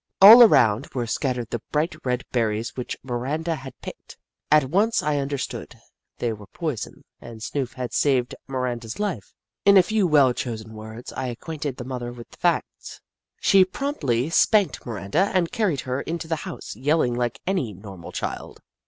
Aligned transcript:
All 0.19 0.41
around 0.41 0.87
were 0.95 1.05
scattered 1.05 1.51
the 1.51 1.61
bright 1.71 1.93
red 2.03 2.23
berries 2.31 2.75
which 2.75 2.97
Miranda 3.03 3.53
had 3.53 3.79
picked. 3.83 4.17
At 4.51 4.63
once 4.65 5.03
I 5.03 5.17
understood— 5.17 5.79
they 6.17 6.33
were 6.33 6.47
poison, 6.47 7.03
and 7.19 7.39
Snoof 7.39 7.73
had 7.73 7.93
saved 7.93 8.33
Miranda's 8.47 8.97
life. 8.99 9.35
In 9.63 9.77
a 9.77 9.83
few 9.83 10.07
well 10.07 10.33
chosen 10.33 10.73
words, 10.73 11.13
I 11.13 11.27
acquainted 11.27 11.77
the 11.77 11.83
mother 11.85 12.11
with 12.11 12.31
the 12.31 12.37
facts. 12.37 12.99
She 13.41 13.63
promptly 13.63 14.31
spanked 14.31 14.83
Miranda 14.87 15.29
and 15.35 15.51
carried 15.51 15.81
her 15.81 16.01
into 16.01 16.27
the 16.27 16.37
house, 16.49 16.75
yelling 16.75 17.13
like 17.13 17.39
any 17.45 17.71
normal 17.71 18.11
child. 18.11 18.59